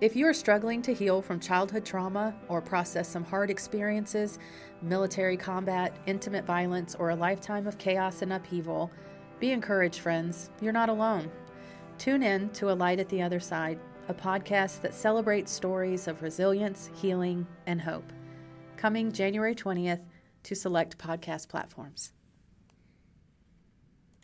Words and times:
If 0.00 0.16
you 0.16 0.26
are 0.26 0.32
struggling 0.32 0.80
to 0.82 0.94
heal 0.94 1.20
from 1.20 1.40
childhood 1.40 1.84
trauma 1.84 2.34
or 2.48 2.62
process 2.62 3.06
some 3.06 3.22
hard 3.22 3.50
experiences, 3.50 4.38
military 4.80 5.36
combat, 5.36 5.94
intimate 6.06 6.46
violence, 6.46 6.94
or 6.94 7.10
a 7.10 7.14
lifetime 7.14 7.66
of 7.66 7.76
chaos 7.76 8.22
and 8.22 8.32
upheaval, 8.32 8.90
be 9.40 9.50
encouraged, 9.50 10.00
friends. 10.00 10.48
You're 10.62 10.72
not 10.72 10.88
alone. 10.88 11.30
Tune 11.98 12.22
in 12.22 12.48
to 12.50 12.70
A 12.70 12.72
Light 12.72 12.98
at 12.98 13.10
the 13.10 13.20
Other 13.20 13.40
Side, 13.40 13.78
a 14.08 14.14
podcast 14.14 14.80
that 14.80 14.94
celebrates 14.94 15.52
stories 15.52 16.08
of 16.08 16.22
resilience, 16.22 16.88
healing, 16.94 17.46
and 17.66 17.82
hope. 17.82 18.10
Coming 18.78 19.12
January 19.12 19.54
20th 19.54 20.00
to 20.44 20.54
select 20.54 20.96
podcast 20.96 21.48
platforms. 21.48 22.14